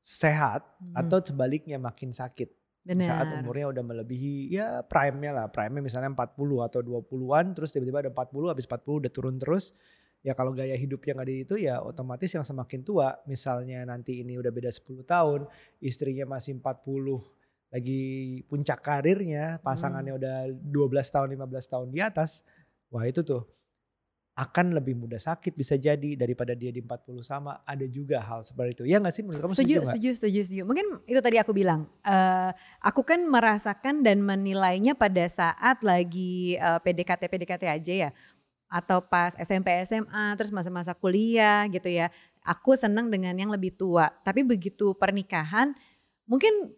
sehat 0.03 0.67
Hmm. 0.83 0.99
atau 0.99 1.23
sebaliknya 1.23 1.79
makin 1.79 2.11
sakit 2.11 2.49
di 2.83 2.91
benar. 2.91 3.07
saat 3.07 3.27
umurnya 3.39 3.71
udah 3.71 3.83
melebihi 3.87 4.51
ya 4.51 4.83
prime-nya 4.83 5.31
lah. 5.31 5.45
Prime-nya 5.47 5.79
misalnya 5.79 6.11
40 6.11 6.59
atau 6.59 6.83
20-an 6.83 7.55
terus 7.55 7.71
tiba-tiba 7.71 8.03
ada 8.03 8.11
40 8.11 8.51
habis 8.51 8.67
40 8.67 8.99
udah 8.99 9.11
turun 9.11 9.39
terus. 9.39 9.71
Ya 10.23 10.35
kalau 10.35 10.51
gaya 10.51 10.75
hidupnya 10.75 11.15
nggak 11.19 11.27
di 11.27 11.35
itu 11.43 11.55
ya 11.59 11.79
otomatis 11.79 12.31
yang 12.31 12.43
semakin 12.43 12.83
tua 12.83 13.15
misalnya 13.27 13.83
nanti 13.87 14.19
ini 14.23 14.35
udah 14.35 14.51
beda 14.51 14.71
10 14.71 15.03
tahun, 15.03 15.47
istrinya 15.79 16.27
masih 16.27 16.59
40 16.59 17.23
lagi 17.71 18.03
puncak 18.47 18.83
karirnya, 18.83 19.57
pasangannya 19.63 20.13
udah 20.19 20.35
12 20.51 21.07
tahun 21.11 21.27
15 21.39 21.67
tahun 21.67 21.87
di 21.91 21.99
atas. 22.03 22.43
Wah 22.91 23.07
itu 23.07 23.23
tuh 23.23 23.47
akan 24.33 24.73
lebih 24.73 24.97
mudah 24.97 25.21
sakit 25.21 25.53
bisa 25.53 25.77
jadi 25.77 26.17
daripada 26.17 26.57
dia 26.57 26.73
di 26.73 26.81
40 26.81 27.21
sama. 27.21 27.61
Ada 27.69 27.85
juga 27.85 28.17
hal 28.17 28.41
seperti 28.41 28.81
itu. 28.81 28.83
Ya 28.89 28.97
nggak 28.97 29.13
sih 29.13 29.21
menurut 29.21 29.45
kamu 29.45 29.53
setuju, 29.53 29.61
setuju 29.61 29.77
nggak? 30.09 30.17
setuju, 30.17 30.39
setuju. 30.41 30.61
Mungkin 30.65 30.85
itu 31.05 31.19
tadi 31.21 31.37
aku 31.37 31.53
bilang. 31.53 31.85
eh 32.01 32.51
aku 32.81 33.05
kan 33.05 33.21
merasakan 33.29 34.01
dan 34.01 34.25
menilainya 34.25 34.97
pada 34.97 35.21
saat 35.29 35.85
lagi 35.85 36.57
eh, 36.57 36.79
PDKT 36.81 37.29
PDKT 37.29 37.63
aja 37.69 37.93
ya, 37.93 38.11
atau 38.73 39.05
pas 39.05 39.37
SMP 39.37 39.69
SMA, 39.85 40.33
terus 40.33 40.49
masa-masa 40.49 40.97
kuliah 40.97 41.69
gitu 41.69 41.93
ya. 41.93 42.09
Aku 42.41 42.73
senang 42.73 43.13
dengan 43.13 43.37
yang 43.37 43.53
lebih 43.53 43.77
tua. 43.77 44.09
Tapi 44.25 44.41
begitu 44.41 44.97
pernikahan, 44.97 45.77
mungkin 46.25 46.73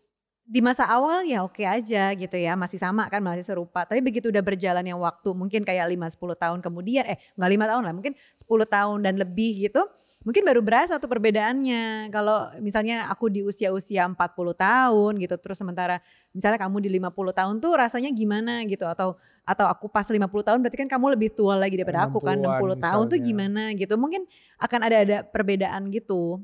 di 0.46 0.62
masa 0.62 0.86
awal 0.86 1.26
ya 1.26 1.42
oke 1.42 1.66
aja 1.66 2.14
gitu 2.14 2.38
ya, 2.38 2.54
masih 2.54 2.78
sama 2.78 3.10
kan, 3.10 3.18
masih 3.18 3.42
serupa. 3.42 3.82
Tapi 3.82 3.98
begitu 3.98 4.30
udah 4.30 4.46
berjalannya 4.46 4.94
waktu, 4.94 5.30
mungkin 5.34 5.66
kayak 5.66 5.90
5-10 5.90 6.38
tahun 6.38 6.60
kemudian, 6.62 7.04
eh 7.10 7.18
nggak 7.34 7.50
lima 7.50 7.66
tahun 7.66 7.82
lah, 7.90 7.94
mungkin 7.98 8.14
10 8.38 8.46
tahun 8.70 8.98
dan 9.02 9.18
lebih 9.18 9.66
gitu, 9.66 9.82
mungkin 10.22 10.46
baru 10.46 10.62
berasa 10.62 11.02
tuh 11.02 11.10
perbedaannya. 11.10 12.14
Kalau 12.14 12.54
misalnya 12.62 13.10
aku 13.10 13.34
di 13.34 13.42
usia-usia 13.42 14.06
40 14.06 14.54
tahun 14.54 15.12
gitu, 15.18 15.36
terus 15.42 15.58
sementara 15.58 15.98
misalnya 16.30 16.62
kamu 16.62 16.78
di 16.78 16.90
50 16.94 17.34
tahun 17.34 17.56
tuh 17.58 17.74
rasanya 17.74 18.14
gimana 18.14 18.62
gitu 18.70 18.86
atau 18.86 19.18
atau 19.46 19.66
aku 19.70 19.90
pas 19.90 20.06
50 20.06 20.26
tahun 20.26 20.58
berarti 20.62 20.78
kan 20.86 20.90
kamu 20.90 21.14
lebih 21.14 21.30
tua 21.38 21.54
lagi 21.54 21.78
daripada 21.78 22.10
aku 22.10 22.18
kan 22.18 22.38
60-an 22.38 22.82
60 22.82 22.86
tahun 22.86 23.04
tuh 23.14 23.20
gimana 23.22 23.64
gitu. 23.74 23.94
Mungkin 23.98 24.26
akan 24.62 24.80
ada 24.86 24.98
ada 25.02 25.18
perbedaan 25.26 25.90
gitu. 25.90 26.42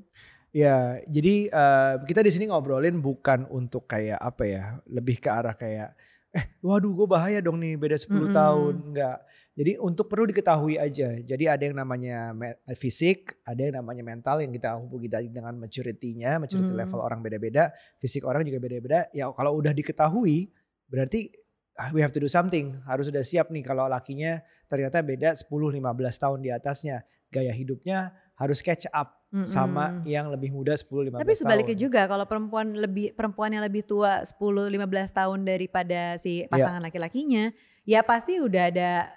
Ya, 0.52 1.00
jadi 1.08 1.48
eh, 1.48 1.94
kita 2.04 2.20
di 2.20 2.32
sini 2.32 2.52
ngobrolin 2.52 3.00
bukan 3.00 3.48
untuk 3.48 3.88
kayak 3.88 4.20
apa 4.20 4.44
ya, 4.44 4.64
lebih 4.84 5.24
ke 5.24 5.32
arah 5.32 5.56
kayak, 5.56 5.96
eh, 6.36 6.46
waduh, 6.60 6.92
gue 6.92 7.08
bahaya 7.08 7.40
dong 7.40 7.56
nih 7.56 7.80
beda 7.80 7.96
10 7.96 8.28
Mm-mm. 8.28 8.36
tahun, 8.36 8.74
enggak. 8.92 9.18
Jadi 9.52 9.72
untuk 9.80 10.08
perlu 10.12 10.28
diketahui 10.32 10.76
aja. 10.76 11.12
Jadi 11.24 11.44
ada 11.48 11.64
yang 11.64 11.76
namanya 11.76 12.32
me- 12.32 12.60
fisik, 12.76 13.40
ada 13.44 13.64
yang 13.64 13.80
namanya 13.80 14.04
mental 14.04 14.40
yang 14.44 14.52
kita 14.52 14.76
hubungi 14.76 15.08
tadi 15.08 15.28
dengan 15.28 15.56
maturity-nya, 15.56 16.40
maturity 16.40 16.72
Hmm. 16.72 16.84
level 16.84 17.00
orang 17.00 17.20
beda-beda, 17.20 17.72
fisik 18.00 18.24
orang 18.24 18.44
juga 18.44 18.60
beda-beda. 18.64 19.08
Ya 19.12 19.28
kalau 19.32 19.56
udah 19.56 19.72
diketahui, 19.72 20.52
berarti 20.88 21.32
ah, 21.76 21.92
we 21.92 22.00
have 22.00 22.12
to 22.12 22.20
do 22.20 22.32
something. 22.32 22.76
Harus 22.84 23.08
sudah 23.08 23.24
siap 23.24 23.52
nih 23.52 23.64
kalau 23.64 23.88
lakinya 23.88 24.40
ternyata 24.68 25.00
beda 25.04 25.36
10-15 25.36 25.80
tahun 26.16 26.40
di 26.44 26.52
atasnya. 26.52 27.04
Gaya 27.32 27.56
hidupnya 27.56 28.12
harus 28.36 28.60
catch 28.60 28.86
up 28.92 29.16
sama 29.48 29.96
Mm-mm. 29.96 30.12
yang 30.12 30.28
lebih 30.28 30.52
muda 30.52 30.76
10-15 30.76 31.16
tahun. 31.16 31.24
Tapi 31.24 31.36
sebaliknya 31.40 31.78
juga 31.80 32.04
kalau 32.04 32.28
perempuan 32.28 32.76
lebih 32.76 33.16
perempuan 33.16 33.56
yang 33.56 33.64
lebih 33.64 33.88
tua 33.88 34.28
10 34.28 34.36
15 34.36 34.76
tahun 35.16 35.40
daripada 35.48 36.20
si 36.20 36.44
Iya. 36.44 36.52
pasangan 36.52 36.84
laki-lakinya, 36.84 37.56
ya 37.88 38.04
pasti 38.04 38.44
udah 38.44 38.68
ada 38.68 39.08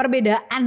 perbedaan 0.00 0.64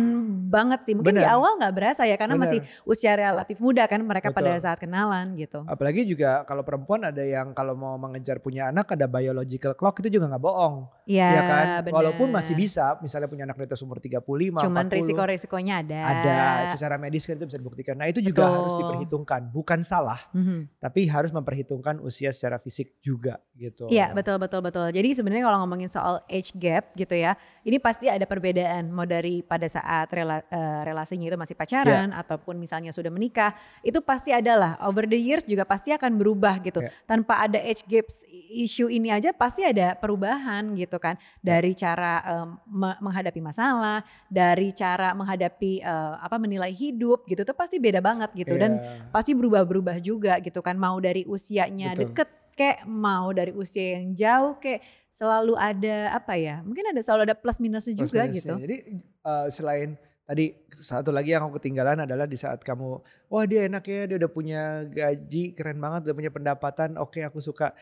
banget 0.48 0.86
sih. 0.86 0.94
Mungkin 0.94 1.18
di 1.18 1.26
Benar. 1.26 1.34
awal 1.34 1.58
nggak 1.58 1.74
berasa 1.74 2.06
ya 2.06 2.14
karena 2.14 2.38
Benar. 2.38 2.46
masih 2.46 2.60
usia 2.86 3.18
relatif 3.18 3.58
muda 3.58 3.90
kan 3.90 3.98
mereka 4.00 4.30
pada 4.30 4.54
Betul. 4.54 4.62
saat 4.62 4.78
kenalan 4.78 5.34
gitu. 5.34 5.66
Apalagi 5.66 6.06
juga 6.06 6.46
kalau 6.46 6.62
perempuan 6.62 7.02
ada 7.02 7.26
yang 7.26 7.52
kalau 7.52 7.74
mau 7.74 7.98
mengejar 7.98 8.38
punya 8.38 8.70
anak 8.70 8.94
ada 8.94 9.10
biological 9.10 9.74
clock 9.74 9.98
itu 10.06 10.14
juga 10.14 10.30
nggak 10.30 10.44
bohong. 10.44 10.76
Iya 11.04 11.28
ya 11.28 11.42
kan? 11.44 11.66
benar. 11.84 11.94
Walaupun 12.00 12.28
masih 12.30 12.56
bisa 12.56 12.96
misalnya 13.02 13.28
punya 13.28 13.44
anak 13.44 13.58
di 13.58 13.66
atas 13.66 13.82
umur 13.82 13.98
35, 14.00 14.64
Cuman 14.64 14.86
40. 14.88 15.00
risiko-risikonya 15.02 15.74
ada. 15.84 16.00
Ada 16.06 16.38
secara 16.70 16.96
medis 16.96 17.26
kan 17.26 17.36
itu 17.36 17.50
bisa 17.50 17.60
dibuktikan. 17.60 17.96
Nah 17.98 18.08
itu 18.08 18.22
juga 18.22 18.46
Betul. 18.46 18.56
harus 18.56 18.74
diperhitungkan. 18.78 19.42
Bukan 19.50 19.80
salah, 19.82 20.22
Mhm. 20.32 20.80
tapi 20.80 21.08
harus 21.08 21.32
memperhitungkan 21.32 21.98
usia 22.00 22.32
secara 22.32 22.60
fisik 22.60 23.00
juga 23.00 23.42
gitu. 23.58 23.88
Iya 23.88 24.12
betul 24.12 24.38
betul 24.38 24.62
betul. 24.62 24.88
Jadi 24.92 25.10
sebenarnya 25.12 25.44
kalau 25.44 25.60
ngomongin 25.64 25.88
soal 25.88 26.22
age 26.28 26.52
gap 26.56 26.92
gitu 26.94 27.16
ya, 27.16 27.36
ini 27.64 27.80
pasti 27.80 28.08
ada 28.08 28.24
perbedaan. 28.24 28.88
Mau 28.88 29.04
dari 29.04 29.23
pada 29.42 29.64
saat 29.66 30.12
rela- 30.12 30.44
eh, 30.44 30.82
relasinya 30.84 31.30
itu 31.30 31.38
masih 31.40 31.56
pacaran 31.56 32.12
Iya. 32.12 32.20
ataupun 32.20 32.60
misalnya 32.60 32.92
sudah 32.92 33.08
menikah, 33.08 33.56
itu 33.80 34.04
pasti 34.04 34.36
ada 34.36 34.54
lah. 34.58 34.72
Over 34.84 35.08
the 35.08 35.16
years 35.16 35.48
juga 35.48 35.64
pasti 35.64 35.96
akan 35.96 36.20
berubah 36.20 36.60
gitu. 36.60 36.84
Iya. 36.84 36.92
Tanpa 37.08 37.40
ada 37.40 37.56
age 37.58 37.88
gaps 37.88 38.28
issue 38.52 38.90
ini 38.90 39.08
aja 39.08 39.32
pasti 39.32 39.64
ada 39.64 39.96
perubahan 39.96 40.76
gitu 40.76 41.00
kan. 41.00 41.16
Dari 41.40 41.72
cara 41.74 42.20
me- 42.68 43.00
menghadapi 43.00 43.40
masalah, 43.40 44.02
dari 44.28 44.76
cara 44.76 45.14
menghadapi 45.14 45.80
eh, 45.80 46.14
apa 46.20 46.36
menilai 46.36 46.74
hidup 46.74 47.24
gitu 47.26 47.46
tuh 47.46 47.56
pasti 47.56 47.80
beda 47.80 48.04
banget 48.04 48.34
gitu. 48.34 48.58
Dan 48.58 48.82
Iya. 48.82 49.08
pasti 49.14 49.32
berubah-berubah 49.32 50.02
juga 50.02 50.42
gitu 50.42 50.60
kan 50.60 50.76
mau 50.76 51.00
dari 51.00 51.24
usianya 51.24 51.94
Betul. 51.94 52.12
deket 52.12 52.30
kayak 52.54 52.86
mau 52.86 53.30
dari 53.34 53.52
usia 53.54 54.00
yang 54.00 54.14
jauh 54.18 54.58
kayak 54.58 54.82
selalu 55.14 55.54
ada 55.54 56.18
apa 56.18 56.34
ya 56.38 56.66
mungkin 56.66 56.90
ada 56.90 57.02
selalu 57.06 57.30
ada 57.30 57.36
plus 57.38 57.62
minusnya 57.62 57.94
Plus 57.94 58.10
juga 58.10 58.26
minusnya. 58.26 58.38
gitu 58.42 58.54
Jadi 58.58 58.78
eh, 59.02 59.48
selain 59.54 59.90
tadi 60.24 60.56
satu 60.72 61.12
lagi 61.12 61.36
yang 61.36 61.46
aku 61.46 61.60
ketinggalan 61.62 62.08
adalah 62.08 62.26
di 62.26 62.40
saat 62.40 62.64
kamu 62.64 63.04
wah 63.28 63.44
dia 63.46 63.68
enak 63.68 63.84
ya 63.86 64.08
dia 64.08 64.18
udah 64.18 64.32
punya 64.32 64.88
gaji 64.88 65.54
keren 65.54 65.78
banget 65.78 66.10
udah 66.10 66.16
punya 66.16 66.32
pendapatan 66.32 66.96
oke 66.96 67.20
aku 67.22 67.44
suka 67.44 67.76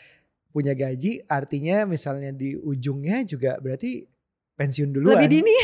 punya 0.52 0.76
gaji 0.76 1.24
artinya 1.32 1.88
misalnya 1.88 2.36
di 2.36 2.60
ujungnya 2.60 3.24
juga 3.24 3.56
berarti 3.62 4.11
pensiun 4.62 4.90
duluan 4.94 5.18
lebih 5.18 5.42
dini 5.42 5.56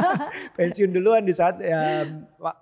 pensiun 0.58 0.90
duluan 0.90 1.22
di 1.28 1.36
saat 1.36 1.60
ya, 1.60 2.08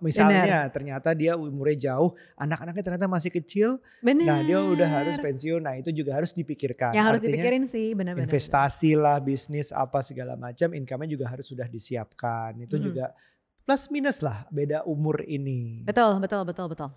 misalnya 0.03 0.67
ternyata 0.75 1.15
dia 1.15 1.39
umurnya 1.39 1.95
jauh 1.95 2.11
anak-anaknya 2.35 2.83
ternyata 2.83 3.07
masih 3.07 3.31
kecil 3.31 3.79
benar 4.03 4.27
nah 4.27 4.39
dia 4.43 4.59
udah 4.59 4.89
harus 4.89 5.17
pensiun 5.23 5.63
nah 5.63 5.79
itu 5.79 5.95
juga 5.95 6.19
harus 6.19 6.35
dipikirkan 6.35 6.91
yang 6.91 7.07
harus 7.13 7.23
Artinya, 7.23 7.39
dipikirin 7.39 7.65
sih 7.69 7.87
benar-benar 7.93 8.27
investasi 8.27 8.91
lah, 8.97 9.21
bisnis 9.21 9.69
apa 9.71 10.01
segala 10.01 10.35
macam, 10.35 10.73
income-nya 10.73 11.09
juga 11.13 11.27
harus 11.29 11.47
sudah 11.47 11.69
disiapkan. 11.69 12.57
Itu 12.65 12.81
Mm-mm. 12.81 12.87
juga 12.89 13.13
plus 13.67 13.91
minus 13.93 14.25
lah 14.25 14.47
beda 14.49 14.87
umur 14.87 15.21
ini. 15.27 15.83
betul 15.85 16.17
betul 16.23 16.43
betul 16.47 16.67
betul 16.71 16.91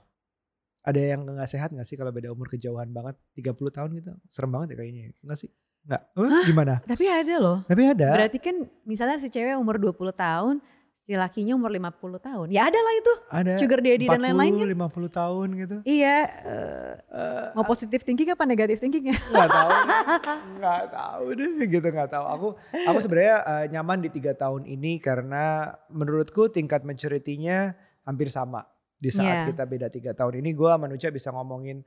Ada 0.80 1.02
yang 1.16 1.28
nggak 1.28 1.50
sehat 1.50 1.70
nggak 1.76 1.84
sih 1.84 2.00
kalau 2.00 2.10
beda 2.16 2.32
umur 2.32 2.48
kejauhan 2.48 2.90
banget 2.96 3.20
30 3.36 3.76
tahun 3.76 3.90
gitu? 4.00 4.12
Serem 4.32 4.50
banget 4.50 4.74
ya 4.74 4.78
kayaknya. 4.80 5.12
Enggak 5.22 5.38
sih? 5.44 5.50
Enggak. 5.86 6.02
Eh, 6.14 6.44
gimana? 6.46 6.74
tapi 6.84 7.06
ada 7.06 7.36
loh 7.38 7.58
Tapi 7.66 7.82
ada. 7.88 8.10
berarti 8.14 8.38
kan 8.38 8.56
misalnya 8.84 9.18
si 9.18 9.28
cewek 9.28 9.56
umur 9.56 9.76
20 9.76 9.96
tahun 10.12 10.56
si 11.00 11.18
lakinya 11.18 11.58
umur 11.58 11.74
50 11.74 12.22
tahun. 12.22 12.48
Ya 12.54 12.70
ada 12.70 12.78
lah 12.78 12.94
itu. 12.94 13.14
Ada 13.34 13.52
Sugar 13.58 13.82
daddy 13.82 14.06
dan 14.06 14.22
40, 14.22 14.26
lain-lain 14.30 14.52
kan. 14.54 14.68
50 14.94 15.10
tahun 15.10 15.48
gitu. 15.58 15.76
Iya, 15.82 16.18
eh, 16.46 17.46
mau 17.56 17.66
positif 17.66 18.06
thinking 18.06 18.30
apa 18.30 18.46
negatif 18.46 18.78
thinking 18.78 19.10
ya? 19.10 19.18
nggak 19.18 19.50
tahu 19.50 19.70
nggak 20.62 20.84
tahu 20.92 21.26
deh 21.34 21.50
gitu 21.66 21.88
nggak 21.88 22.10
tahu 22.10 22.26
aku 22.28 22.48
aku 22.86 22.98
sebenarnya 23.02 23.36
eh, 23.42 23.66
nyaman 23.72 24.00
di 24.00 24.10
tiga 24.12 24.38
tahun 24.38 24.70
ini 24.70 25.02
karena 25.02 25.46
menurutku 25.90 26.46
tingkat 26.48 26.86
maturity-nya 26.86 27.74
hampir 28.06 28.30
sama 28.30 28.70
di 28.94 29.10
saat 29.10 29.48
Iya. 29.48 29.56
kita 29.56 29.64
beda 29.64 29.88
tiga 29.88 30.12
tahun 30.12 30.44
ini 30.44 30.52
gue 30.52 30.68
sama 30.68 30.86
Nucha 30.86 31.10
bisa 31.10 31.32
ngomongin 31.32 31.82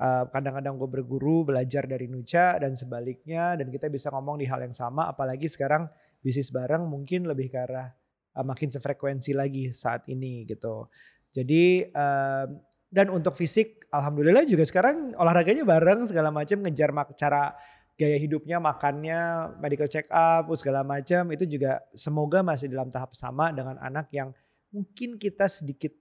eh, 0.00 0.24
kadang-kadang 0.30 0.76
gue 0.76 0.88
berguru 0.88 1.48
belajar 1.48 1.84
dari 1.88 2.06
Nucha 2.06 2.56
dan 2.60 2.76
sebaliknya 2.76 3.56
dan 3.56 3.68
kita 3.72 3.88
bisa 3.88 4.12
ngomong 4.12 4.40
di 4.40 4.46
hal 4.48 4.62
yang 4.62 4.76
sama 4.76 5.10
apalagi 5.10 5.48
sekarang 5.48 5.88
bisnis 6.20 6.52
bareng 6.52 6.84
mungkin 6.84 7.28
lebih 7.28 7.52
ke 7.52 7.58
arah 7.58 7.88
eh, 8.36 8.44
makin 8.44 8.68
sefrekuensi 8.72 9.32
lagi 9.36 9.72
saat 9.72 10.08
ini 10.08 10.44
gitu. 10.48 10.88
Jadi 11.36 11.92
em, 11.92 12.48
dan 12.86 13.12
untuk 13.12 13.36
fisik 13.36 13.84
alhamdulillah 13.92 14.46
juga 14.46 14.64
sekarang 14.64 15.12
olahraganya 15.18 15.66
bareng 15.66 16.06
segala 16.08 16.32
macam 16.32 16.64
ngejar 16.64 16.90
mak- 16.94 17.12
cara 17.18 17.52
gaya 17.96 18.16
hidupnya 18.20 18.60
makannya 18.60 19.52
medical 19.56 19.88
check 19.88 20.06
up 20.12 20.48
segala 20.54 20.84
macam 20.84 21.32
itu 21.32 21.48
juga 21.48 21.80
semoga 21.96 22.44
masih 22.44 22.68
dalam 22.68 22.92
tahap 22.92 23.16
sama 23.16 23.50
dengan 23.56 23.80
anak 23.80 24.12
yang 24.12 24.36
mungkin 24.68 25.16
kita 25.16 25.48
sedikit 25.48 25.92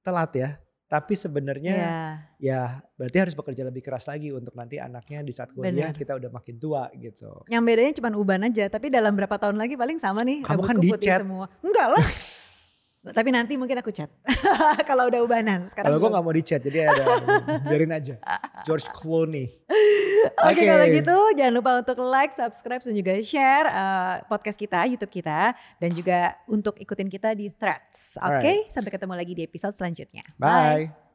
telat 0.00 0.32
ya 0.32 0.50
tapi 0.86 1.12
sebenarnya 1.12 1.74
Iya. 1.74 1.98
ya 2.38 2.60
berarti 2.94 3.18
harus 3.18 3.34
bekerja 3.34 3.66
lebih 3.66 3.82
keras 3.82 4.06
lagi 4.06 4.30
untuk 4.30 4.54
nanti 4.54 4.78
anaknya 4.78 5.20
di 5.20 5.34
saat 5.34 5.50
kuliah 5.50 5.90
Benar. 5.90 5.98
kita 5.98 6.14
udah 6.14 6.30
makin 6.30 6.56
tua 6.56 6.86
gitu 6.94 7.42
Yang 7.46 7.62
bedanya 7.62 7.92
cuma 7.98 8.08
uban 8.14 8.42
aja, 8.42 8.64
tapi 8.70 8.86
dalam 8.86 9.12
berapa 9.12 9.34
tahun 9.34 9.58
lagi 9.58 9.74
paling 9.74 9.98
sama 9.98 10.22
nih. 10.22 10.46
Kamu 10.46 10.62
kan 10.62 10.76
di 10.78 10.90
chat. 10.96 11.20
semua. 11.26 11.50
Enggak 11.60 11.86
lah. 11.90 12.06
tapi 13.12 13.28
nanti 13.34 13.54
mungkin 13.58 13.78
aku 13.78 13.90
chat. 13.94 14.10
Kalau 14.88 15.10
udah 15.10 15.20
ubanan. 15.22 15.66
Sekarang 15.70 15.92
kalau 15.92 15.98
gue 16.02 16.10
nggak 16.10 16.24
mau 16.24 16.34
di 16.34 16.42
chat 16.42 16.60
jadi 16.62 16.90
ada 16.90 17.04
biarin 17.62 17.92
aja 17.94 18.14
George 18.66 18.86
Clooney 18.92 19.46
Oke 20.42 20.52
Oke. 20.58 20.62
kalau 20.66 20.86
gitu 20.90 21.16
jangan 21.38 21.54
lupa 21.54 21.70
untuk 21.82 21.98
like, 22.02 22.34
subscribe 22.34 22.82
dan 22.82 22.94
juga 22.94 23.12
share 23.22 23.66
eh, 23.70 24.14
podcast 24.26 24.58
kita, 24.58 24.84
YouTube 24.90 25.12
kita 25.12 25.54
dan 25.54 25.90
juga 25.94 26.34
untuk 26.50 26.74
ikutin 26.78 27.06
kita 27.06 27.32
di 27.34 27.50
Threads. 27.50 28.18
Oke, 28.18 28.42
Alright. 28.42 28.74
sampai 28.74 28.90
ketemu 28.90 29.14
lagi 29.14 29.32
di 29.34 29.42
episode 29.46 29.74
selanjutnya. 29.74 30.26
bye. 30.38 31.05